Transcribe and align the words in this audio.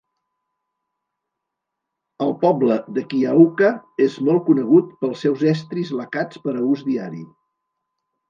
El 2.27 2.31
poble 2.43 2.77
de 2.95 3.03
Kyaukka 3.11 3.69
és 4.07 4.17
molt 4.29 4.43
conegut 4.49 4.89
pels 5.03 5.21
seus 5.27 5.45
estris 5.53 5.91
lacats 6.01 6.43
per 6.47 6.55
a 6.55 6.65
ús 6.71 6.83
diari. 6.91 7.21